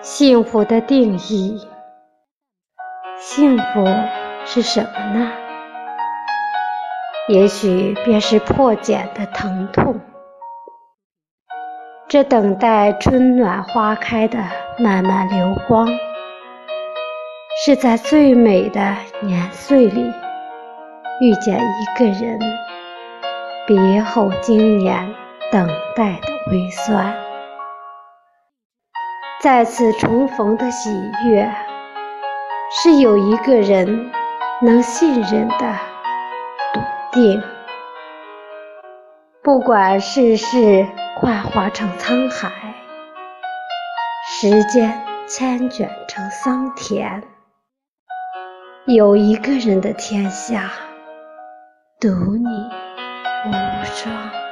[0.00, 1.60] 幸福的定义，
[3.18, 3.84] 幸福
[4.44, 5.32] 是什么呢？
[7.28, 10.00] 也许便是破茧的疼痛，
[12.08, 14.38] 这等待春暖花开的
[14.78, 15.88] 漫漫流光，
[17.64, 20.10] 是在最美的年岁里
[21.20, 22.38] 遇见一个人，
[23.66, 25.14] 别后经年
[25.52, 27.27] 等待的微酸。
[29.40, 30.90] 再次重逢的喜
[31.24, 31.48] 悦，
[32.72, 34.10] 是有一个人
[34.60, 35.76] 能信任的
[36.74, 36.80] 笃
[37.12, 37.40] 定。
[39.40, 40.84] 不管世事
[41.16, 42.50] 幻化成沧海，
[44.26, 47.22] 时间千卷成桑田，
[48.86, 50.72] 有一个人的天下，
[52.00, 52.44] 独你
[53.46, 54.47] 无双。